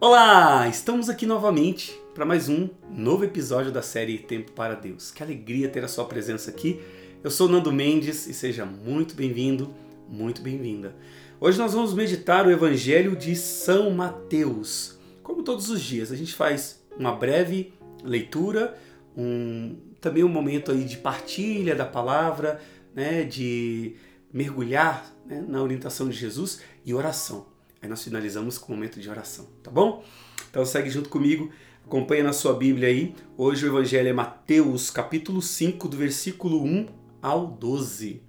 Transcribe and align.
Olá, 0.00 0.68
estamos 0.68 1.08
aqui 1.08 1.26
novamente 1.26 2.00
para 2.14 2.24
mais 2.24 2.48
um 2.48 2.68
novo 2.88 3.24
episódio 3.24 3.72
da 3.72 3.82
série 3.82 4.16
Tempo 4.16 4.52
para 4.52 4.76
Deus. 4.76 5.10
Que 5.10 5.24
alegria 5.24 5.68
ter 5.68 5.82
a 5.82 5.88
sua 5.88 6.04
presença 6.04 6.52
aqui. 6.52 6.80
Eu 7.20 7.32
sou 7.32 7.48
Nando 7.48 7.72
Mendes 7.72 8.28
e 8.28 8.32
seja 8.32 8.64
muito 8.64 9.16
bem-vindo, 9.16 9.74
muito 10.08 10.40
bem-vinda. 10.40 10.94
Hoje 11.40 11.58
nós 11.58 11.72
vamos 11.72 11.92
meditar 11.94 12.46
o 12.46 12.50
Evangelho 12.52 13.16
de 13.16 13.34
São 13.34 13.90
Mateus. 13.90 14.96
Como 15.20 15.42
todos 15.42 15.68
os 15.68 15.80
dias, 15.80 16.12
a 16.12 16.16
gente 16.16 16.32
faz 16.32 16.80
uma 16.96 17.10
breve 17.10 17.72
leitura, 18.04 18.78
um, 19.16 19.74
também 20.00 20.22
um 20.22 20.28
momento 20.28 20.70
aí 20.70 20.84
de 20.84 20.98
partilha 20.98 21.74
da 21.74 21.84
palavra, 21.84 22.60
né, 22.94 23.24
de 23.24 23.96
mergulhar 24.32 25.12
né, 25.26 25.44
na 25.48 25.60
orientação 25.60 26.08
de 26.08 26.16
Jesus 26.16 26.60
e 26.84 26.94
oração. 26.94 27.57
Aí 27.80 27.88
nós 27.88 28.02
finalizamos 28.02 28.58
com 28.58 28.72
um 28.72 28.76
momento 28.76 29.00
de 29.00 29.08
oração, 29.08 29.46
tá 29.62 29.70
bom? 29.70 30.04
Então 30.50 30.64
segue 30.64 30.90
junto 30.90 31.08
comigo, 31.08 31.50
acompanha 31.84 32.24
na 32.24 32.32
sua 32.32 32.52
Bíblia 32.52 32.88
aí. 32.88 33.14
Hoje 33.36 33.64
o 33.64 33.68
Evangelho 33.68 34.08
é 34.08 34.12
Mateus, 34.12 34.90
capítulo 34.90 35.40
5, 35.40 35.88
do 35.88 35.96
versículo 35.96 36.64
1 36.64 36.88
ao 37.22 37.46
12. 37.46 38.20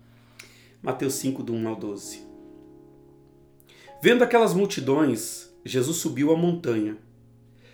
Mateus 0.84 1.16
5, 1.16 1.42
do 1.42 1.54
1 1.54 1.68
ao 1.68 1.76
12. 1.76 2.22
Vendo 4.02 4.24
aquelas 4.24 4.54
multidões, 4.54 5.52
Jesus 5.66 5.98
subiu 5.98 6.32
a 6.32 6.38
montanha, 6.38 6.98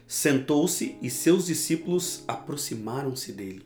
sentou-se 0.07 0.97
e 1.01 1.09
seus 1.09 1.45
discípulos 1.45 2.23
aproximaram-se 2.27 3.31
dele. 3.31 3.65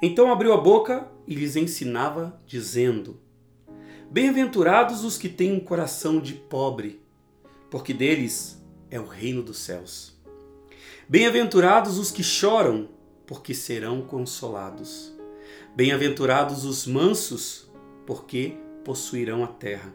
Então 0.00 0.30
abriu 0.30 0.52
a 0.52 0.56
boca 0.56 1.10
e 1.26 1.34
lhes 1.34 1.56
ensinava, 1.56 2.38
dizendo: 2.46 3.18
Bem-aventurados 4.10 5.04
os 5.04 5.18
que 5.18 5.28
têm 5.28 5.52
um 5.52 5.60
coração 5.60 6.18
de 6.18 6.32
pobre, 6.32 6.98
porque 7.70 7.92
deles 7.92 8.58
é 8.90 8.98
o 8.98 9.04
reino 9.04 9.42
dos 9.42 9.58
céus. 9.58 10.16
Bem-aventurados 11.06 11.98
os 11.98 12.10
que 12.10 12.22
choram, 12.22 12.88
porque 13.26 13.52
serão 13.52 14.00
consolados. 14.00 15.12
Bem-aventurados 15.76 16.64
os 16.64 16.86
mansos, 16.86 17.70
porque 18.06 18.56
possuirão 18.82 19.44
a 19.44 19.48
terra. 19.48 19.92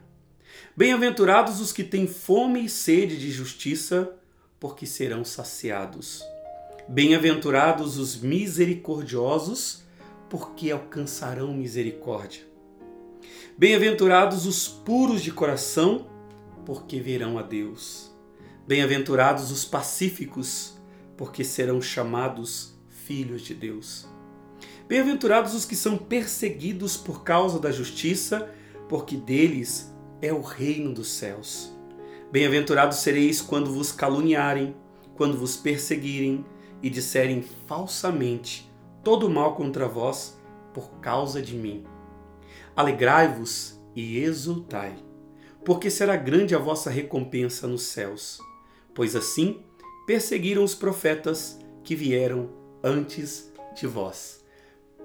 Bem-aventurados 0.78 1.60
os 1.60 1.74
que 1.74 1.84
têm 1.84 2.06
fome 2.06 2.66
e 2.66 2.70
sede 2.70 3.18
de 3.18 3.32
justiça, 3.32 4.16
porque 4.60 4.86
serão 4.86 5.26
saciados. 5.26 6.24
Bem-aventurados 6.88 7.98
os 7.98 8.16
misericordiosos, 8.16 9.82
porque 10.30 10.70
alcançarão 10.70 11.52
misericórdia. 11.52 12.53
Bem-aventurados 13.56 14.48
os 14.48 14.68
puros 14.68 15.22
de 15.22 15.32
coração, 15.32 16.08
porque 16.66 17.00
verão 17.00 17.38
a 17.38 17.44
Deus. 17.44 18.12
Bem-aventurados 18.68 19.52
os 19.52 19.64
pacíficos, 19.64 20.82
porque 21.16 21.44
serão 21.44 21.80
chamados 21.80 22.74
filhos 22.90 23.44
de 23.44 23.54
Deus. 23.54 24.08
Bem-aventurados 24.88 25.54
os 25.54 25.66
que 25.66 25.76
são 25.76 26.00
perseguidos 26.00 26.98
por 26.98 27.24
causa 27.24 27.60
da 27.60 27.72
justiça, 27.72 28.50
porque 28.90 29.16
deles 29.16 29.94
é 30.20 30.34
o 30.34 30.42
reino 30.42 30.92
dos 30.92 31.10
céus. 31.10 31.72
Bem-aventurados 32.32 32.98
sereis 32.98 33.40
quando 33.40 33.72
vos 33.72 33.92
caluniarem, 33.92 34.76
quando 35.16 35.38
vos 35.38 35.56
perseguirem 35.56 36.44
e 36.82 36.90
disserem 36.90 37.44
falsamente 37.68 38.68
todo 39.04 39.30
mal 39.30 39.56
contra 39.56 39.88
vós 39.88 40.42
por 40.74 40.90
causa 41.00 41.40
de 41.40 41.56
mim. 41.56 41.93
Alegrai-vos 42.76 43.80
e 43.96 44.20
exultai, 44.20 44.96
porque 45.64 45.90
será 45.90 46.16
grande 46.16 46.56
a 46.56 46.60
vossa 46.60 46.90
recompensa 46.90 47.68
nos 47.68 47.84
céus, 47.84 48.40
pois 48.94 49.16
assim 49.16 49.62
perseguiram 50.06 50.64
os 50.64 50.76
profetas 50.76 51.60
que 51.84 51.96
vieram 51.96 52.50
antes 52.84 53.52
de 53.76 53.88
vós. 53.88 54.44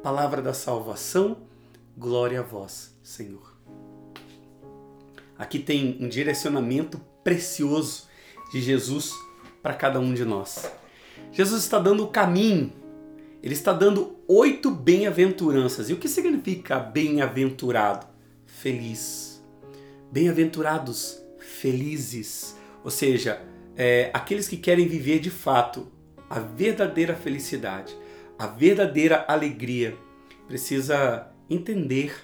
Palavra 0.02 0.40
da 0.40 0.54
salvação, 0.54 1.38
glória 1.96 2.40
a 2.40 2.42
vós, 2.42 2.96
Senhor. 3.02 3.56
Aqui 5.36 5.58
tem 5.58 5.96
um 6.00 6.08
direcionamento 6.08 7.00
precioso 7.22 8.08
de 8.50 8.60
Jesus 8.60 9.12
para 9.62 9.74
cada 9.74 10.00
um 10.00 10.12
de 10.14 10.24
nós. 10.24 10.70
Jesus 11.30 11.62
está 11.62 11.78
dando 11.78 12.04
o 12.04 12.08
caminho 12.08 12.72
ele 13.42 13.54
está 13.54 13.72
dando 13.72 14.16
oito 14.26 14.70
bem-aventuranças. 14.70 15.88
E 15.88 15.92
o 15.92 15.96
que 15.96 16.08
significa 16.08 16.78
bem-aventurado? 16.78 18.06
Feliz. 18.46 19.42
Bem-aventurados, 20.10 21.22
felizes. 21.38 22.56
Ou 22.82 22.90
seja, 22.90 23.40
é, 23.76 24.10
aqueles 24.12 24.48
que 24.48 24.56
querem 24.56 24.88
viver 24.88 25.20
de 25.20 25.30
fato 25.30 25.86
a 26.28 26.40
verdadeira 26.40 27.14
felicidade, 27.14 27.96
a 28.38 28.46
verdadeira 28.46 29.24
alegria, 29.28 29.96
precisa 30.46 31.28
entender, 31.48 32.14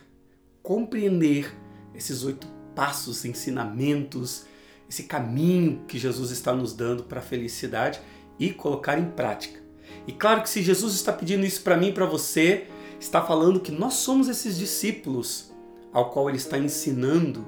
compreender 0.62 1.54
esses 1.94 2.24
oito 2.24 2.46
passos, 2.74 3.24
ensinamentos, 3.24 4.46
esse 4.88 5.04
caminho 5.04 5.84
que 5.86 5.98
Jesus 5.98 6.30
está 6.30 6.52
nos 6.52 6.74
dando 6.74 7.04
para 7.04 7.20
a 7.20 7.22
felicidade 7.22 8.00
e 8.38 8.50
colocar 8.50 8.98
em 8.98 9.10
prática. 9.10 9.63
E 10.06 10.12
claro 10.12 10.42
que 10.42 10.50
se 10.50 10.62
Jesus 10.62 10.94
está 10.94 11.12
pedindo 11.12 11.46
isso 11.46 11.62
para 11.62 11.76
mim 11.76 11.88
e 11.88 11.92
para 11.92 12.06
você, 12.06 12.66
está 13.00 13.22
falando 13.22 13.60
que 13.60 13.72
nós 13.72 13.94
somos 13.94 14.28
esses 14.28 14.56
discípulos 14.56 15.52
ao 15.92 16.10
qual 16.10 16.28
ele 16.28 16.38
está 16.38 16.58
ensinando, 16.58 17.46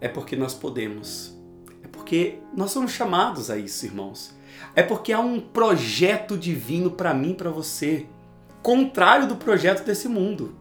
é 0.00 0.08
porque 0.08 0.36
nós 0.36 0.54
podemos. 0.54 1.36
É 1.82 1.88
porque 1.88 2.38
nós 2.56 2.70
somos 2.70 2.92
chamados 2.92 3.50
a 3.50 3.56
isso, 3.56 3.86
irmãos. 3.86 4.34
É 4.74 4.82
porque 4.82 5.12
há 5.12 5.20
um 5.20 5.40
projeto 5.40 6.36
divino 6.36 6.90
para 6.90 7.12
mim 7.14 7.34
para 7.34 7.50
você, 7.50 8.06
contrário 8.62 9.28
do 9.28 9.36
projeto 9.36 9.84
desse 9.84 10.08
mundo, 10.08 10.56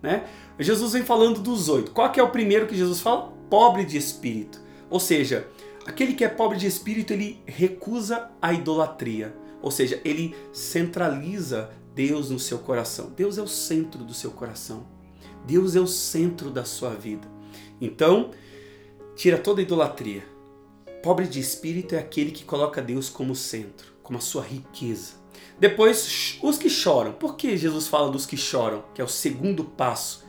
né? 0.00 0.24
Jesus 0.58 0.92
vem 0.92 1.02
falando 1.02 1.40
dos 1.40 1.68
oito. 1.68 1.90
Qual 1.90 2.10
que 2.12 2.20
é 2.20 2.22
o 2.22 2.30
primeiro 2.30 2.66
que 2.66 2.76
Jesus 2.76 3.00
fala? 3.00 3.32
Pobre 3.50 3.84
de 3.84 3.96
espírito. 3.96 4.60
Ou 4.88 5.00
seja, 5.00 5.48
aquele 5.86 6.14
que 6.14 6.24
é 6.24 6.28
pobre 6.28 6.58
de 6.58 6.66
espírito, 6.66 7.12
ele 7.12 7.42
recusa 7.46 8.30
a 8.40 8.52
idolatria. 8.52 9.34
Ou 9.62 9.70
seja, 9.70 10.00
ele 10.04 10.34
centraliza 10.52 11.70
Deus 11.94 12.30
no 12.30 12.38
seu 12.38 12.58
coração. 12.58 13.12
Deus 13.16 13.38
é 13.38 13.42
o 13.42 13.46
centro 13.46 14.04
do 14.04 14.12
seu 14.12 14.32
coração. 14.32 14.86
Deus 15.46 15.76
é 15.76 15.80
o 15.80 15.86
centro 15.86 16.50
da 16.50 16.64
sua 16.64 16.90
vida. 16.90 17.28
Então, 17.80 18.30
tira 19.14 19.38
toda 19.38 19.60
a 19.60 19.62
idolatria. 19.62 20.24
Pobre 21.02 21.26
de 21.26 21.40
espírito 21.40 21.94
é 21.94 21.98
aquele 21.98 22.30
que 22.30 22.44
coloca 22.44 22.82
Deus 22.82 23.08
como 23.08 23.34
centro, 23.34 23.92
como 24.02 24.18
a 24.18 24.20
sua 24.20 24.42
riqueza. 24.42 25.14
Depois, 25.58 26.38
os 26.42 26.58
que 26.58 26.68
choram. 26.68 27.12
Por 27.12 27.36
que 27.36 27.56
Jesus 27.56 27.86
fala 27.86 28.10
dos 28.10 28.26
que 28.26 28.36
choram? 28.36 28.84
Que 28.94 29.00
é 29.00 29.04
o 29.04 29.08
segundo 29.08 29.64
passo. 29.64 30.24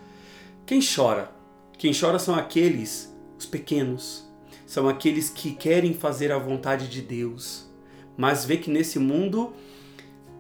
Quem 0.66 0.80
chora? 0.82 1.32
Quem 1.78 1.92
chora 1.94 2.18
são 2.18 2.36
aqueles, 2.36 3.14
os 3.38 3.46
pequenos, 3.46 4.24
são 4.66 4.88
aqueles 4.88 5.30
que 5.30 5.54
querem 5.54 5.94
fazer 5.94 6.32
a 6.32 6.38
vontade 6.38 6.88
de 6.88 7.02
Deus, 7.02 7.70
mas 8.18 8.46
vê 8.46 8.58
que 8.58 8.70
nesse 8.70 9.00
mundo 9.00 9.54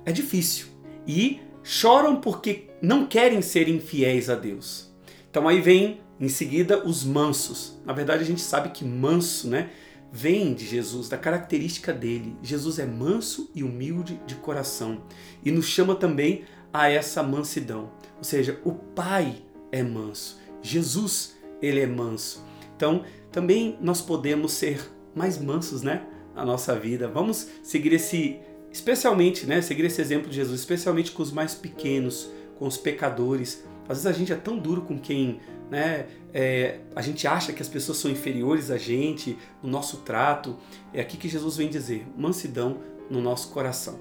é 0.06 0.12
difícil 0.12 0.68
e 1.08 1.40
choram 1.64 2.18
porque 2.20 2.70
não 2.82 3.06
querem 3.06 3.42
ser 3.42 3.68
infiéis 3.70 4.30
a 4.30 4.36
Deus. 4.36 4.92
Então 5.30 5.48
aí 5.48 5.62
vem 5.62 6.02
em 6.20 6.30
seguida 6.30 6.86
os 6.86 7.04
mansos. 7.04 7.80
Na 7.86 7.94
verdade 7.94 8.24
a 8.24 8.26
gente 8.26 8.42
sabe 8.42 8.70
que 8.70 8.86
manso, 8.86 9.48
né, 9.48 9.70
vem 10.12 10.54
de 10.54 10.66
Jesus, 10.66 11.10
da 11.10 11.18
característica 11.18 11.92
dele. 11.92 12.36
Jesus 12.44 12.78
é 12.78 12.86
manso 12.86 13.50
e 13.56 13.64
humilde 13.64 14.22
de 14.28 14.36
coração 14.36 15.02
e 15.44 15.52
nos 15.52 15.66
chama 15.66 15.96
também 15.96 16.44
a 16.72 16.90
essa 16.90 17.24
mansidão. 17.24 17.92
Ou 18.18 18.24
seja, 18.24 18.60
o 18.64 18.74
Pai 18.74 19.42
é 19.72 19.82
manso. 19.82 20.40
Jesus, 20.62 21.36
ele 21.62 21.80
é 21.80 21.88
manso. 21.88 22.46
Então, 22.76 23.04
também 23.32 23.78
nós 23.82 24.02
podemos 24.02 24.54
ser 24.54 24.80
mais 25.16 25.38
mansos, 25.38 25.82
né? 25.82 26.06
A 26.36 26.46
nossa 26.46 26.76
vida. 26.78 27.08
Vamos 27.08 27.48
seguir 27.62 27.94
esse, 27.94 28.40
especialmente, 28.72 29.46
né, 29.46 29.62
seguir 29.62 29.86
esse 29.86 30.02
exemplo 30.02 30.30
de 30.30 30.36
Jesus, 30.36 30.60
especialmente 30.60 31.12
com 31.12 31.22
os 31.22 31.32
mais 31.32 31.54
pequenos, 31.54 32.30
com 32.58 32.68
os 32.68 32.78
pecadores. 32.78 33.64
Às 33.88 34.04
vezes 34.04 34.06
a 34.06 34.14
gente 34.14 34.34
é 34.34 34.36
tão 34.36 34.58
duro 34.58 34.82
com 34.82 34.98
quem, 34.98 35.40
né, 35.70 36.08
é, 36.34 36.80
a 36.96 37.02
gente 37.02 37.28
acha 37.28 37.54
que 37.54 37.62
as 37.62 37.68
pessoas 37.68 37.98
são 37.98 38.10
inferiores 38.10 38.72
a 38.72 38.78
gente, 38.78 39.38
no 39.62 39.70
nosso 39.70 39.98
trato. 39.98 40.58
É 40.94 41.02
aqui 41.02 41.18
que 41.18 41.30
Jesus 41.30 41.58
vem 41.58 41.70
dizer, 41.70 42.06
mansidão 42.18 42.80
no 43.10 43.22
nosso 43.22 43.50
coração. 43.50 44.00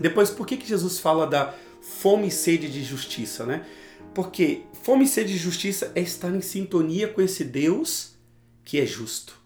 Depois, 0.00 0.30
por 0.30 0.46
que, 0.46 0.56
que 0.56 0.66
Jesus 0.66 0.98
fala 0.98 1.26
da 1.26 1.54
fome 1.80 2.28
e 2.28 2.30
sede 2.30 2.70
de 2.70 2.82
justiça, 2.84 3.44
né? 3.44 3.66
Porque 4.14 4.62
fome 4.82 5.04
e 5.04 5.08
sede 5.08 5.32
de 5.32 5.38
justiça 5.38 5.92
é 5.94 6.00
estar 6.00 6.34
em 6.34 6.40
sintonia 6.40 7.08
com 7.08 7.20
esse 7.20 7.44
Deus 7.44 8.16
que 8.64 8.78
é 8.78 8.86
justo 8.86 9.37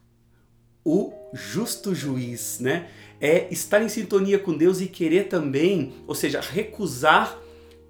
o 0.84 1.12
justo 1.32 1.94
juiz, 1.94 2.58
né? 2.61 2.88
É 3.20 3.46
estar 3.52 3.82
em 3.82 3.88
sintonia 3.88 4.38
com 4.38 4.56
Deus 4.56 4.81
e 4.81 4.87
querer 4.87 5.29
também, 5.29 5.94
ou 6.06 6.14
seja, 6.14 6.40
recusar 6.40 7.38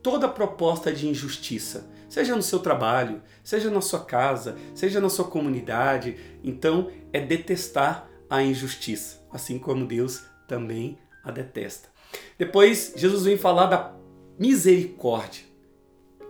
toda 0.02 0.28
proposta 0.28 0.92
de 0.92 1.08
injustiça, 1.08 1.88
seja 2.08 2.36
no 2.36 2.42
seu 2.42 2.58
trabalho, 2.58 3.22
seja 3.42 3.70
na 3.70 3.80
sua 3.80 4.04
casa, 4.04 4.56
seja 4.74 5.00
na 5.00 5.08
sua 5.08 5.26
comunidade. 5.26 6.16
Então, 6.44 6.90
é 7.12 7.20
detestar 7.20 8.08
a 8.28 8.42
injustiça. 8.42 9.22
assim 9.32 9.58
como 9.58 9.86
Deus 9.86 10.24
também 10.46 10.98
a 11.24 11.30
detesta. 11.30 11.88
Depois, 12.38 12.92
Jesus 12.94 13.24
vem 13.24 13.38
falar 13.38 13.66
da 13.66 13.94
misericórdia. 14.38 15.44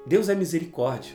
Deus 0.07 0.29
é 0.29 0.35
misericórdia. 0.35 1.13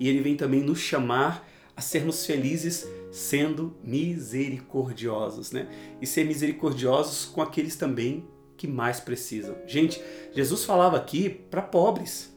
E 0.00 0.08
ele 0.08 0.22
vem 0.22 0.36
também 0.36 0.62
nos 0.62 0.78
chamar 0.78 1.46
a 1.76 1.80
sermos 1.80 2.24
felizes 2.24 2.88
sendo 3.10 3.76
misericordiosos, 3.82 5.52
né? 5.52 5.68
E 6.00 6.06
ser 6.06 6.24
misericordiosos 6.24 7.24
com 7.24 7.40
aqueles 7.40 7.76
também 7.76 8.26
que 8.56 8.66
mais 8.66 9.00
precisam. 9.00 9.56
Gente, 9.66 10.02
Jesus 10.32 10.64
falava 10.64 10.96
aqui 10.96 11.28
para 11.28 11.62
pobres. 11.62 12.36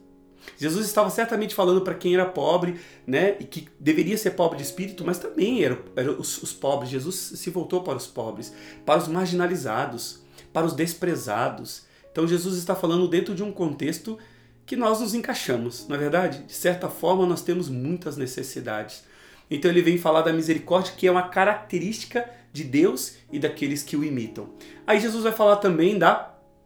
Jesus 0.58 0.86
estava 0.88 1.10
certamente 1.10 1.54
falando 1.54 1.82
para 1.82 1.94
quem 1.94 2.14
era 2.14 2.26
pobre, 2.26 2.80
né, 3.06 3.38
e 3.40 3.44
que 3.44 3.68
deveria 3.80 4.18
ser 4.18 4.32
pobre 4.32 4.58
de 4.58 4.64
espírito, 4.64 5.06
mas 5.06 5.20
também 5.20 5.64
eram 5.64 5.80
era 5.96 6.12
os, 6.12 6.42
os 6.42 6.52
pobres. 6.52 6.90
Jesus 6.90 7.16
se 7.16 7.50
voltou 7.50 7.84
para 7.84 7.98
os 7.98 8.08
pobres, 8.08 8.54
para 8.86 9.00
os 9.00 9.08
marginalizados, 9.08 10.24
para 10.52 10.66
os 10.66 10.74
desprezados. 10.74 11.86
Então 12.12 12.28
Jesus 12.28 12.58
está 12.58 12.76
falando 12.76 13.08
dentro 13.08 13.36
de 13.36 13.44
um 13.44 13.52
contexto 13.52 14.18
que 14.66 14.76
nós 14.76 15.00
nos 15.00 15.14
encaixamos, 15.14 15.88
na 15.88 15.96
é 15.96 16.00
verdade. 16.00 16.44
De 16.44 16.54
certa 16.54 16.88
forma, 16.90 17.26
nós 17.26 17.42
temos 17.42 17.70
muitas 17.70 18.18
necessidades. 18.18 19.04
Então 19.52 19.70
ele 19.70 19.82
vem 19.82 19.98
falar 19.98 20.22
da 20.22 20.32
misericórdia, 20.32 20.94
que 20.96 21.06
é 21.06 21.12
uma 21.12 21.28
característica 21.28 22.28
de 22.54 22.64
Deus 22.64 23.18
e 23.30 23.38
daqueles 23.38 23.84
que 23.84 23.98
o 23.98 24.04
imitam. 24.04 24.50
Aí 24.88 25.00
Jesus 25.00 25.24
vai 25.24 25.34
falar 25.34 25.58
também 25.58 26.00
da 26.00 26.16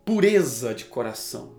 pureza 0.06 0.74
de 0.74 0.86
coração. 0.86 1.52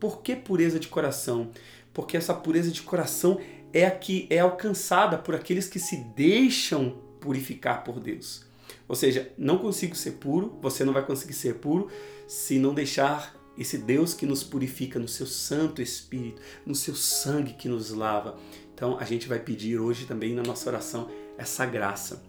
Por 0.00 0.22
que 0.22 0.34
pureza 0.34 0.80
de 0.80 0.88
coração? 0.88 1.50
Porque 1.92 2.16
essa 2.16 2.32
pureza 2.32 2.70
de 2.70 2.80
coração 2.80 3.38
é 3.74 3.84
a 3.84 3.90
que 3.90 4.26
é 4.30 4.38
alcançada 4.38 5.18
por 5.18 5.34
aqueles 5.34 5.68
que 5.68 5.78
se 5.78 5.96
deixam 6.16 6.98
purificar 7.20 7.84
por 7.84 8.00
Deus. 8.00 8.44
Ou 8.88 8.96
seja, 8.96 9.30
não 9.36 9.58
consigo 9.58 9.94
ser 9.94 10.12
puro, 10.12 10.58
você 10.62 10.84
não 10.84 10.94
vai 10.94 11.04
conseguir 11.04 11.34
ser 11.34 11.56
puro 11.56 11.88
se 12.26 12.58
não 12.58 12.72
deixar 12.72 13.38
esse 13.58 13.76
Deus 13.76 14.14
que 14.14 14.24
nos 14.24 14.42
purifica 14.42 14.98
no 14.98 15.06
seu 15.06 15.26
Santo 15.26 15.82
Espírito, 15.82 16.40
no 16.64 16.74
seu 16.74 16.94
sangue 16.94 17.52
que 17.52 17.68
nos 17.68 17.90
lava. 17.90 18.38
Então 18.80 18.96
a 18.98 19.04
gente 19.04 19.28
vai 19.28 19.38
pedir 19.38 19.78
hoje 19.78 20.06
também 20.06 20.32
na 20.32 20.42
nossa 20.42 20.70
oração 20.70 21.10
essa 21.36 21.66
graça. 21.66 22.24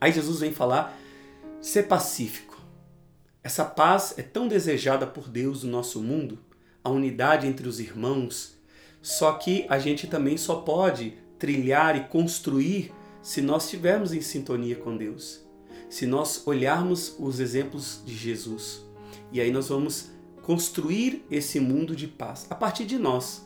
Aí 0.00 0.10
Jesus 0.10 0.40
vem 0.40 0.50
falar 0.50 0.98
ser 1.60 1.82
pacífico. 1.82 2.58
Essa 3.42 3.66
paz 3.66 4.14
é 4.16 4.22
tão 4.22 4.48
desejada 4.48 5.06
por 5.06 5.28
Deus 5.28 5.62
no 5.62 5.70
nosso 5.70 6.02
mundo, 6.02 6.38
a 6.82 6.88
unidade 6.88 7.46
entre 7.46 7.68
os 7.68 7.80
irmãos, 7.80 8.58
só 9.02 9.34
que 9.34 9.66
a 9.68 9.78
gente 9.78 10.06
também 10.06 10.38
só 10.38 10.62
pode 10.62 11.18
trilhar 11.38 11.94
e 11.96 12.04
construir 12.08 12.90
se 13.20 13.42
nós 13.42 13.64
estivermos 13.64 14.14
em 14.14 14.22
sintonia 14.22 14.76
com 14.76 14.96
Deus, 14.96 15.44
se 15.90 16.06
nós 16.06 16.46
olharmos 16.46 17.14
os 17.18 17.40
exemplos 17.40 18.00
de 18.06 18.16
Jesus. 18.16 18.82
E 19.30 19.38
aí 19.38 19.50
nós 19.50 19.68
vamos 19.68 20.12
construir 20.40 21.26
esse 21.30 21.60
mundo 21.60 21.94
de 21.94 22.08
paz 22.08 22.46
a 22.48 22.54
partir 22.54 22.86
de 22.86 22.98
nós. 22.98 23.44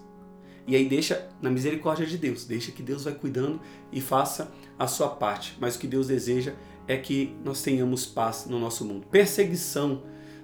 E 0.69 0.77
aí 0.77 0.87
deixa 0.87 1.27
na 1.41 1.49
misericórdia 1.49 2.05
de 2.05 2.19
Deus, 2.19 2.45
deixa 2.45 2.71
que 2.71 2.83
Deus 2.83 3.05
vai 3.05 3.15
cuidando 3.15 3.59
e 3.91 4.03
faça 4.03 4.53
a 4.79 4.87
sua 4.87 5.09
parte. 5.09 5.57
Mas 5.59 5.77
o 5.77 5.79
que 5.79 5.87
Deus 5.87 6.09
deseja 6.09 6.53
é 6.87 6.95
que 6.99 7.35
nós 7.43 7.63
tenhamos 7.63 8.05
paz 8.05 8.45
no 8.47 8.59
nosso 8.59 8.85
mundo. 8.85 9.07
Perseguição, 9.07 10.03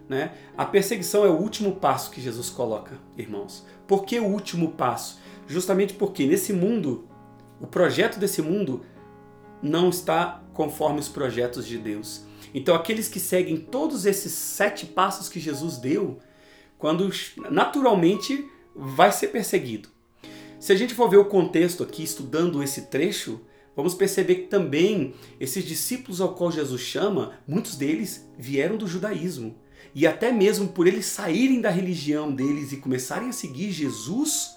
né? 0.09 0.33
A 0.57 0.65
perseguição 0.65 1.27
é 1.27 1.29
o 1.29 1.37
último 1.37 1.77
passo 1.77 2.11
que 2.11 2.23
Jesus 2.23 2.49
coloca, 2.49 2.99
irmãos. 3.19 3.67
Por 3.87 4.07
que 4.07 4.19
o 4.19 4.25
último 4.25 4.73
passo? 4.73 5.21
Justamente 5.47 5.93
porque 5.93 6.25
nesse 6.25 6.55
mundo, 6.55 7.07
o 7.61 7.67
projeto 7.67 8.19
desse 8.19 8.41
mundo 8.41 8.81
não 9.63 9.91
está 9.91 10.43
conforme 10.55 11.01
os 11.01 11.09
projetos 11.09 11.67
de 11.67 11.77
Deus. 11.77 12.25
Então, 12.55 12.75
aqueles 12.75 13.09
que 13.09 13.21
seguem 13.21 13.59
todos 13.59 14.07
esses 14.07 14.33
sete 14.33 14.87
passos 14.87 15.29
que 15.29 15.39
Jesus 15.39 15.77
deu, 15.77 16.19
quando 16.79 17.11
naturalmente 17.51 18.51
vai 18.75 19.13
ser 19.13 19.29
perseguido. 19.29 19.93
Se 20.65 20.73
a 20.73 20.77
gente 20.77 20.95
for 20.95 21.11
ver 21.11 21.19
o 21.19 21.27
contexto 21.27 21.83
aqui, 21.83 22.03
estudando 22.03 22.63
esse 22.63 22.87
trecho, 22.87 23.39
vamos 23.77 23.95
perceber 23.95 24.35
que 24.37 24.47
também 24.47 25.13
esses 25.39 25.63
discípulos 25.63 26.23
ao 26.23 26.33
qual 26.33 26.51
Jesus 26.51 26.81
chama, 26.81 27.33
muitos 27.47 27.77
deles 27.77 28.27
vieram 28.39 28.79
do 28.79 28.87
judaísmo. 28.87 29.55
E 29.95 30.07
até 30.07 30.33
mesmo 30.33 30.69
por 30.69 30.87
eles 30.87 31.05
saírem 31.05 31.61
da 31.61 31.69
religião 31.69 32.33
deles 32.33 32.73
e 32.73 32.79
começarem 32.79 33.29
a 33.29 33.33
seguir 33.33 33.73
Jesus, 33.73 34.57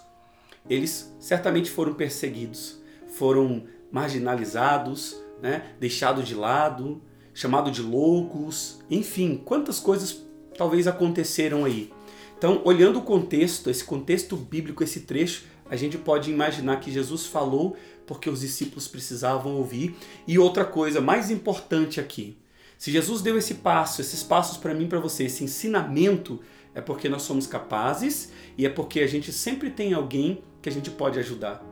eles 0.66 1.14
certamente 1.20 1.70
foram 1.70 1.92
perseguidos, 1.92 2.80
foram 3.08 3.64
marginalizados, 3.92 5.14
né? 5.42 5.74
deixados 5.78 6.26
de 6.26 6.34
lado, 6.34 7.02
chamados 7.34 7.72
de 7.72 7.82
loucos, 7.82 8.80
enfim, 8.90 9.42
quantas 9.44 9.78
coisas 9.78 10.24
talvez 10.56 10.86
aconteceram 10.86 11.66
aí. 11.66 11.92
Então, 12.38 12.62
olhando 12.64 13.00
o 13.00 13.02
contexto, 13.02 13.68
esse 13.68 13.82
contexto 13.82 14.36
bíblico, 14.36 14.84
esse 14.84 15.00
trecho, 15.00 15.44
a 15.70 15.76
gente 15.76 15.98
pode 15.98 16.30
imaginar 16.30 16.80
que 16.80 16.90
Jesus 16.90 17.26
falou 17.26 17.76
porque 18.06 18.30
os 18.30 18.40
discípulos 18.40 18.88
precisavam 18.88 19.56
ouvir. 19.56 19.94
E 20.26 20.38
outra 20.38 20.64
coisa 20.64 21.00
mais 21.00 21.30
importante 21.30 22.00
aqui, 22.00 22.38
se 22.78 22.90
Jesus 22.90 23.20
deu 23.20 23.36
esse 23.36 23.54
passo, 23.54 24.00
esses 24.00 24.22
passos 24.22 24.56
para 24.56 24.72
mim, 24.72 24.86
para 24.86 25.00
você, 25.00 25.24
esse 25.24 25.44
ensinamento, 25.44 26.40
é 26.74 26.80
porque 26.80 27.08
nós 27.08 27.22
somos 27.22 27.46
capazes 27.46 28.32
e 28.56 28.64
é 28.64 28.68
porque 28.68 29.00
a 29.00 29.06
gente 29.06 29.32
sempre 29.32 29.68
tem 29.68 29.92
alguém 29.92 30.42
que 30.62 30.68
a 30.68 30.72
gente 30.72 30.90
pode 30.90 31.18
ajudar. 31.18 31.62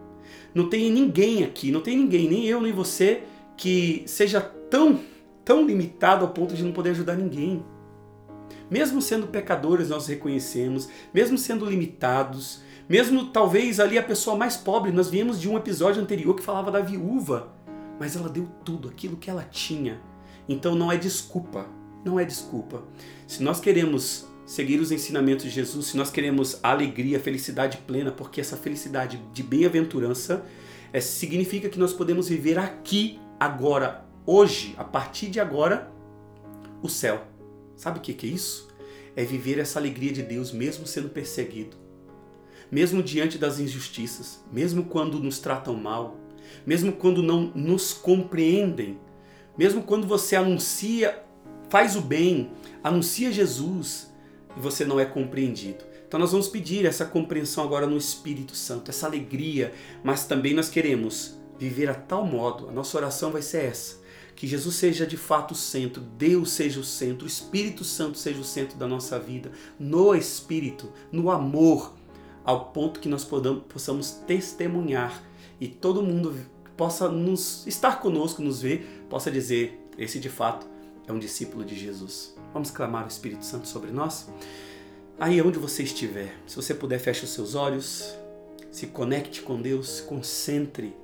Não 0.54 0.68
tem 0.68 0.90
ninguém 0.90 1.44
aqui, 1.44 1.70
não 1.70 1.80
tem 1.80 1.96
ninguém, 1.96 2.28
nem 2.28 2.46
eu 2.46 2.60
nem 2.60 2.72
você, 2.72 3.22
que 3.56 4.02
seja 4.06 4.40
tão, 4.40 5.00
tão 5.44 5.66
limitado 5.66 6.24
ao 6.24 6.32
ponto 6.32 6.54
de 6.54 6.62
não 6.62 6.72
poder 6.72 6.90
ajudar 6.90 7.14
ninguém. 7.14 7.64
Mesmo 8.70 9.00
sendo 9.00 9.26
pecadores, 9.28 9.90
nós 9.90 10.06
reconhecemos, 10.06 10.88
mesmo 11.14 11.38
sendo 11.38 11.64
limitados, 11.64 12.60
mesmo 12.88 13.26
talvez 13.26 13.80
ali 13.80 13.98
a 13.98 14.02
pessoa 14.02 14.36
mais 14.36 14.56
pobre, 14.56 14.92
nós 14.92 15.08
viemos 15.08 15.40
de 15.40 15.48
um 15.48 15.56
episódio 15.56 16.02
anterior 16.02 16.34
que 16.34 16.42
falava 16.42 16.70
da 16.70 16.80
viúva, 16.80 17.52
mas 17.98 18.16
ela 18.16 18.28
deu 18.28 18.48
tudo, 18.64 18.88
aquilo 18.88 19.16
que 19.16 19.30
ela 19.30 19.42
tinha. 19.42 20.00
Então 20.48 20.74
não 20.74 20.90
é 20.90 20.96
desculpa, 20.96 21.66
não 22.04 22.18
é 22.18 22.24
desculpa. 22.24 22.82
Se 23.26 23.42
nós 23.42 23.60
queremos 23.60 24.26
seguir 24.44 24.80
os 24.80 24.92
ensinamentos 24.92 25.44
de 25.44 25.50
Jesus, 25.50 25.86
se 25.86 25.96
nós 25.96 26.10
queremos 26.10 26.60
alegria, 26.62 27.18
felicidade 27.18 27.78
plena, 27.78 28.12
porque 28.12 28.40
essa 28.40 28.56
felicidade 28.56 29.20
de 29.32 29.42
bem-aventurança 29.42 30.44
é, 30.92 31.00
significa 31.00 31.68
que 31.68 31.78
nós 31.78 31.92
podemos 31.92 32.28
viver 32.28 32.58
aqui, 32.58 33.18
agora, 33.38 34.04
hoje, 34.24 34.74
a 34.78 34.84
partir 34.84 35.28
de 35.28 35.40
agora, 35.40 35.90
o 36.80 36.88
céu. 36.88 37.35
Sabe 37.76 37.98
o 37.98 38.02
que 38.02 38.26
é 38.26 38.30
isso? 38.30 38.68
É 39.14 39.24
viver 39.24 39.58
essa 39.58 39.78
alegria 39.78 40.12
de 40.12 40.22
Deus 40.22 40.52
mesmo 40.52 40.86
sendo 40.86 41.08
perseguido 41.08 41.86
mesmo 42.70 43.02
diante 43.02 43.38
das 43.38 43.58
injustiças, 43.58 44.40
mesmo 44.52 44.84
quando 44.84 45.18
nos 45.18 45.38
tratam 45.38 45.74
mal, 45.74 46.16
mesmo 46.66 46.92
quando 46.92 47.22
não 47.22 47.52
nos 47.54 47.92
compreendem, 47.92 48.98
mesmo 49.56 49.82
quando 49.82 50.06
você 50.06 50.36
anuncia, 50.36 51.22
faz 51.68 51.96
o 51.96 52.00
bem, 52.00 52.50
anuncia 52.82 53.32
Jesus 53.32 54.12
e 54.56 54.60
você 54.60 54.84
não 54.84 55.00
é 55.00 55.04
compreendido. 55.04 55.84
Então 56.06 56.20
nós 56.20 56.32
vamos 56.32 56.48
pedir 56.48 56.86
essa 56.86 57.04
compreensão 57.04 57.64
agora 57.64 57.86
no 57.86 57.96
Espírito 57.96 58.54
Santo, 58.54 58.90
essa 58.90 59.06
alegria, 59.06 59.72
mas 60.04 60.24
também 60.24 60.54
nós 60.54 60.68
queremos 60.68 61.36
viver 61.58 61.88
a 61.88 61.94
tal 61.94 62.24
modo, 62.24 62.68
a 62.68 62.72
nossa 62.72 62.96
oração 62.96 63.30
vai 63.30 63.42
ser 63.42 63.64
essa, 63.64 63.98
que 64.36 64.46
Jesus 64.46 64.76
seja 64.76 65.06
de 65.06 65.16
fato 65.16 65.52
o 65.52 65.56
centro, 65.56 66.02
Deus 66.02 66.50
seja 66.50 66.78
o 66.78 66.84
centro, 66.84 67.24
o 67.24 67.28
Espírito 67.28 67.82
Santo 67.82 68.18
seja 68.18 68.38
o 68.38 68.44
centro 68.44 68.76
da 68.76 68.86
nossa 68.86 69.18
vida, 69.18 69.50
no 69.78 70.14
Espírito, 70.14 70.92
no 71.10 71.30
amor, 71.30 71.94
ao 72.44 72.66
ponto 72.66 73.00
que 73.00 73.08
nós 73.08 73.26
possamos 73.68 74.10
testemunhar 74.26 75.22
e 75.58 75.66
todo 75.66 76.02
mundo 76.02 76.34
possa 76.76 77.08
nos 77.08 77.66
estar 77.66 77.98
conosco, 77.98 78.42
nos 78.42 78.60
ver, 78.60 79.06
possa 79.08 79.30
dizer: 79.30 79.80
esse 79.96 80.20
de 80.20 80.28
fato 80.28 80.66
é 81.08 81.12
um 81.12 81.18
discípulo 81.18 81.64
de 81.64 81.74
Jesus. 81.74 82.36
Vamos 82.52 82.70
clamar 82.70 83.04
o 83.06 83.08
Espírito 83.08 83.44
Santo 83.44 83.66
sobre 83.66 83.90
nós? 83.90 84.28
Aí 85.18 85.40
onde 85.40 85.58
você 85.58 85.82
estiver, 85.82 86.36
se 86.46 86.54
você 86.54 86.74
puder, 86.74 87.00
feche 87.00 87.24
os 87.24 87.30
seus 87.30 87.54
olhos, 87.54 88.14
se 88.70 88.88
conecte 88.88 89.40
com 89.40 89.60
Deus, 89.60 89.88
se 89.88 90.02
concentre 90.02 90.94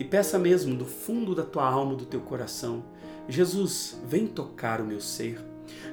e 0.00 0.04
peça 0.04 0.38
mesmo 0.38 0.74
do 0.74 0.86
fundo 0.86 1.34
da 1.34 1.42
tua 1.42 1.68
alma, 1.68 1.94
do 1.94 2.06
teu 2.06 2.20
coração: 2.20 2.82
Jesus, 3.28 4.00
vem 4.06 4.26
tocar 4.26 4.80
o 4.80 4.86
meu 4.86 4.98
ser. 4.98 5.38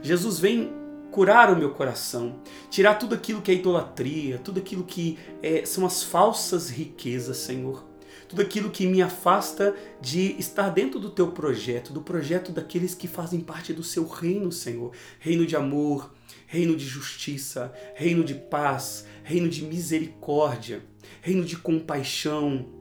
Jesus, 0.01 0.39
vem 0.39 0.71
curar 1.11 1.51
o 1.51 1.57
meu 1.57 1.71
coração, 1.73 2.39
tirar 2.69 2.95
tudo 2.95 3.13
aquilo 3.13 3.41
que 3.41 3.51
é 3.51 3.55
idolatria, 3.55 4.37
tudo 4.37 4.59
aquilo 4.59 4.85
que 4.85 5.19
é, 5.43 5.65
são 5.65 5.85
as 5.85 6.03
falsas 6.03 6.69
riquezas, 6.69 7.37
Senhor. 7.37 7.85
Tudo 8.29 8.41
aquilo 8.41 8.69
que 8.69 8.85
me 8.85 9.01
afasta 9.01 9.75
de 10.01 10.35
estar 10.37 10.69
dentro 10.69 10.99
do 10.99 11.09
teu 11.09 11.31
projeto, 11.31 11.93
do 11.93 12.01
projeto 12.01 12.51
daqueles 12.51 12.93
que 12.93 13.07
fazem 13.07 13.39
parte 13.39 13.71
do 13.71 13.83
seu 13.83 14.05
reino, 14.05 14.51
Senhor. 14.51 14.91
Reino 15.19 15.45
de 15.45 15.55
amor, 15.55 16.13
reino 16.45 16.75
de 16.75 16.85
justiça, 16.85 17.73
reino 17.95 18.23
de 18.25 18.35
paz, 18.35 19.05
reino 19.23 19.47
de 19.47 19.63
misericórdia, 19.63 20.81
reino 21.21 21.45
de 21.45 21.55
compaixão, 21.55 22.76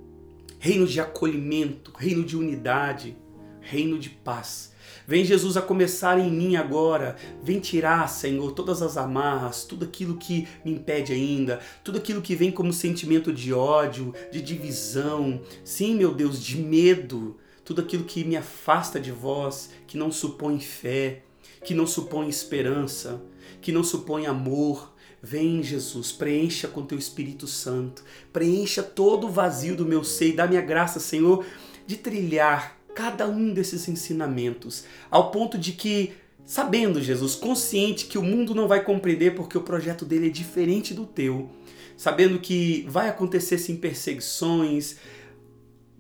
reino 0.67 0.85
de 0.85 0.99
acolhimento, 0.99 1.93
reino 1.97 2.25
de 2.25 2.37
unidade, 2.37 3.17
reino 3.61 4.01
de 4.01 4.11
paz. 4.11 4.73
Vem, 5.07 5.25
Jesus, 5.25 5.57
a 5.57 5.63
começar 5.63 6.19
em 6.19 6.29
mim 6.29 6.57
agora. 6.57 7.15
Vem 7.41 7.61
tirar, 7.61 8.09
Senhor, 8.09 8.51
todas 8.51 8.83
as 8.83 8.97
amarras, 8.97 9.63
tudo 9.63 9.85
aquilo 9.85 10.17
que 10.17 10.49
me 10.65 10.73
impede 10.73 11.13
ainda, 11.13 11.61
tudo 11.85 11.99
aquilo 11.99 12.21
que 12.21 12.35
vem 12.35 12.51
como 12.51 12.73
sentimento 12.73 13.33
de 13.33 13.53
ódio, 13.55 14.13
de 14.33 14.43
divisão. 14.43 15.41
Sim, 15.63 15.95
meu 15.95 16.13
Deus, 16.13 16.43
de 16.43 16.57
medo. 16.57 17.37
Tudo 17.65 17.81
aquilo 17.81 18.03
que 18.03 18.25
me 18.25 18.37
afasta 18.37 18.99
de 18.99 19.13
vós, 19.13 19.71
que 19.87 19.97
não 19.97 20.11
supõe 20.11 20.59
fé, 20.59 21.23
que 21.65 21.75
não 21.75 21.87
supõe 21.87 22.29
esperança, 22.29 23.23
que 23.61 23.71
não 23.71 23.85
supõe 23.85 24.27
amor. 24.27 24.96
Vem, 25.29 25.61
Jesus, 25.61 26.13
preencha 26.13 26.69
com 26.69 26.87
teu 26.87 26.97
Espírito 26.97 27.49
Santo, 27.49 28.05
preencha 28.33 28.81
todo 28.81 29.27
o 29.27 29.31
vazio 29.31 29.75
do 29.75 29.85
meu 29.85 30.05
ser 30.05 30.29
e 30.29 30.33
dá 30.33 30.47
minha 30.47 30.61
graça, 30.61 31.01
Senhor, 31.01 31.45
de 31.85 31.97
trilhar 31.97 32.79
cada 32.95 33.27
um 33.27 33.53
desses 33.53 33.89
ensinamentos, 33.89 34.85
ao 35.11 35.33
ponto 35.33 35.59
de 35.59 35.73
que, 35.73 36.13
sabendo, 36.45 37.03
Jesus, 37.03 37.35
consciente 37.35 38.07
que 38.07 38.17
o 38.17 38.23
mundo 38.23 38.55
não 38.55 38.69
vai 38.69 38.85
compreender 38.85 39.35
porque 39.35 39.59
o 39.59 39.63
projeto 39.63 40.05
dele 40.05 40.29
é 40.29 40.31
diferente 40.31 40.95
do 40.95 41.05
teu, 41.05 41.51
sabendo 41.97 42.39
que 42.39 42.87
vai 42.89 43.09
acontecer 43.09 43.59
sim 43.59 43.75
perseguições, 43.75 44.99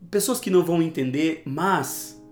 pessoas 0.08 0.38
que 0.38 0.50
não 0.50 0.64
vão 0.64 0.80
entender, 0.80 1.42
mas 1.44 2.22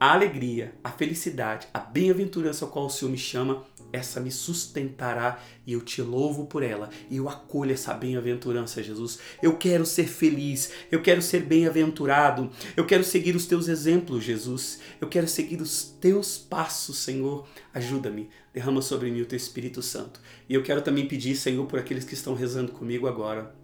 a 0.00 0.14
alegria, 0.14 0.74
a 0.82 0.90
felicidade, 0.90 1.68
a 1.72 1.78
bem-aventurança 1.78 2.64
ao 2.64 2.72
qual 2.72 2.86
o 2.86 2.90
Senhor 2.90 3.12
me 3.12 3.18
chama, 3.18 3.64
essa 3.92 4.20
me 4.20 4.30
sustentará 4.30 5.40
e 5.66 5.72
eu 5.72 5.80
te 5.80 6.02
louvo 6.02 6.46
por 6.46 6.62
ela. 6.62 6.90
E 7.10 7.16
eu 7.16 7.28
acolho 7.28 7.72
essa 7.72 7.94
bem-aventurança, 7.94 8.82
Jesus. 8.82 9.18
Eu 9.42 9.56
quero 9.56 9.84
ser 9.84 10.06
feliz, 10.06 10.72
eu 10.90 11.02
quero 11.02 11.22
ser 11.22 11.42
bem-aventurado, 11.42 12.50
eu 12.76 12.86
quero 12.86 13.04
seguir 13.04 13.36
os 13.36 13.46
teus 13.46 13.68
exemplos, 13.68 14.24
Jesus. 14.24 14.80
Eu 15.00 15.08
quero 15.08 15.28
seguir 15.28 15.60
os 15.60 15.82
teus 16.00 16.38
passos, 16.38 16.98
Senhor. 16.98 17.46
Ajuda-me, 17.72 18.28
derrama 18.52 18.82
sobre 18.82 19.10
mim 19.10 19.22
o 19.22 19.26
teu 19.26 19.36
Espírito 19.36 19.82
Santo. 19.82 20.20
E 20.48 20.54
eu 20.54 20.62
quero 20.62 20.82
também 20.82 21.06
pedir, 21.06 21.36
Senhor, 21.36 21.66
por 21.66 21.78
aqueles 21.78 22.04
que 22.04 22.14
estão 22.14 22.34
rezando 22.34 22.72
comigo 22.72 23.06
agora 23.06 23.60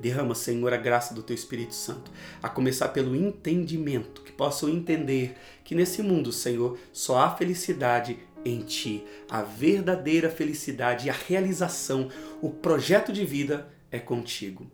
Derrama, 0.00 0.34
Senhor, 0.34 0.72
a 0.72 0.76
graça 0.76 1.14
do 1.14 1.22
Teu 1.22 1.34
Espírito 1.34 1.74
Santo, 1.74 2.10
a 2.42 2.48
começar 2.48 2.88
pelo 2.88 3.14
entendimento, 3.14 4.22
que 4.22 4.32
possam 4.32 4.68
entender 4.68 5.36
que 5.62 5.74
nesse 5.74 6.02
mundo, 6.02 6.32
Senhor, 6.32 6.78
só 6.92 7.18
há 7.18 7.30
felicidade 7.30 8.18
em 8.44 8.60
Ti. 8.60 9.04
A 9.28 9.42
verdadeira 9.42 10.28
felicidade 10.30 11.06
e 11.06 11.10
a 11.10 11.14
realização, 11.14 12.08
o 12.40 12.50
projeto 12.50 13.12
de 13.12 13.24
vida 13.24 13.68
é 13.90 13.98
contigo. 13.98 14.66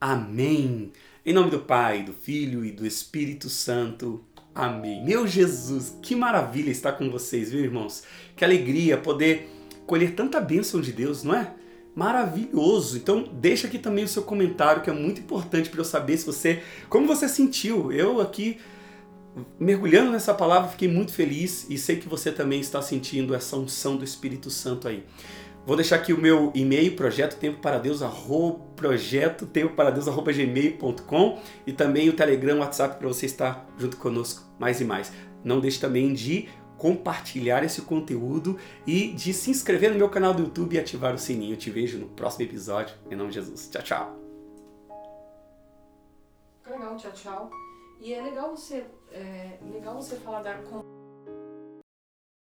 Amém. 0.00 0.92
Em 1.24 1.32
nome 1.32 1.50
do 1.50 1.60
Pai, 1.60 2.02
do 2.02 2.12
Filho 2.12 2.64
e 2.64 2.72
do 2.72 2.86
Espírito 2.86 3.48
Santo. 3.48 4.24
Amém. 4.54 5.04
Meu 5.04 5.26
Jesus, 5.26 5.96
que 6.02 6.16
maravilha 6.16 6.70
estar 6.70 6.92
com 6.92 7.10
vocês, 7.10 7.50
viu, 7.50 7.60
irmãos? 7.60 8.02
Que 8.34 8.44
alegria 8.44 8.96
poder 8.96 9.48
colher 9.86 10.14
tanta 10.14 10.40
bênção 10.40 10.80
de 10.80 10.92
Deus, 10.92 11.22
não 11.22 11.34
é? 11.34 11.54
maravilhoso. 11.94 12.96
Então 12.96 13.28
deixa 13.32 13.66
aqui 13.66 13.78
também 13.78 14.04
o 14.04 14.08
seu 14.08 14.22
comentário 14.22 14.82
que 14.82 14.90
é 14.90 14.92
muito 14.92 15.20
importante 15.20 15.68
para 15.68 15.80
eu 15.80 15.84
saber 15.84 16.16
se 16.16 16.26
você, 16.26 16.62
como 16.88 17.06
você 17.06 17.28
sentiu. 17.28 17.92
Eu 17.92 18.20
aqui 18.20 18.58
mergulhando 19.58 20.10
nessa 20.10 20.34
palavra 20.34 20.70
fiquei 20.70 20.88
muito 20.88 21.12
feliz 21.12 21.66
e 21.68 21.78
sei 21.78 21.96
que 21.96 22.08
você 22.08 22.32
também 22.32 22.60
está 22.60 22.82
sentindo 22.82 23.34
essa 23.34 23.56
unção 23.56 23.96
do 23.96 24.04
Espírito 24.04 24.50
Santo 24.50 24.88
aí. 24.88 25.04
Vou 25.66 25.76
deixar 25.76 25.96
aqui 25.96 26.12
o 26.12 26.18
meu 26.18 26.50
e-mail, 26.54 26.96
projeto 26.96 27.38
tempo 27.38 27.60
para 27.60 27.78
Deus, 27.78 28.02
arroba, 28.02 28.64
projeto 28.74 29.46
tempo 29.46 29.74
para 29.74 29.90
Deus, 29.90 30.08
arroba 30.08 30.32
gmail.com 30.32 31.38
e 31.66 31.72
também 31.72 32.08
o 32.08 32.14
Telegram, 32.14 32.56
o 32.56 32.60
WhatsApp 32.60 32.98
para 32.98 33.06
você 33.06 33.26
estar 33.26 33.68
junto 33.78 33.96
conosco 33.98 34.42
mais 34.58 34.80
e 34.80 34.84
mais. 34.84 35.12
Não 35.44 35.60
deixe 35.60 35.78
também 35.78 36.12
de 36.12 36.48
compartilhar 36.78 37.62
esse 37.62 37.82
conteúdo 37.82 38.56
e 38.86 39.08
de 39.08 39.34
se 39.34 39.50
inscrever 39.50 39.90
no 39.90 39.98
meu 39.98 40.08
canal 40.08 40.32
do 40.32 40.42
YouTube 40.44 40.74
e 40.74 40.78
ativar 40.78 41.14
o 41.14 41.18
sininho. 41.18 41.52
Eu 41.52 41.58
te 41.58 41.70
vejo 41.70 41.98
no 41.98 42.06
próximo 42.06 42.44
episódio. 42.44 42.96
Em 43.10 43.14
nome 43.14 43.28
de 43.28 43.34
Jesus. 43.34 43.68
Tchau, 43.68 43.82
tchau. 43.82 44.20
Legal, 46.66 46.96
tchau, 46.96 47.12
tchau. 47.12 47.69
E 48.00 48.14
é 48.14 48.22
legal 48.22 48.56
você, 48.56 48.86
é, 49.12 49.58
legal 49.70 49.94
você 49.94 50.16
falar 50.16 50.42
da 50.42 50.52